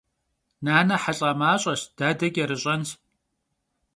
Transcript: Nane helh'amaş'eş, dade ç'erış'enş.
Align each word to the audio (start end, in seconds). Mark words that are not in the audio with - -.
Nane 0.63 0.95
helh'amaş'eş, 1.03 1.81
dade 1.97 2.27
ç'erış'enş. 2.35 2.89